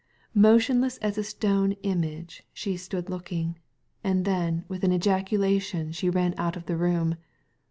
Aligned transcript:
Motionless 0.33 0.97
as 0.97 1.19
a 1.19 1.23
stone 1.23 1.73
image 1.83 2.41
she 2.53 2.75
stood 2.75 3.07
looking; 3.07 3.59
and 4.03 4.25
then 4.25 4.65
with 4.67 4.83
an 4.83 4.91
ejaculation 4.91 5.91
she 5.91 6.09
ran 6.09 6.33
out 6.39 6.57
of 6.57 6.65
the 6.65 6.75
room. 6.75 7.17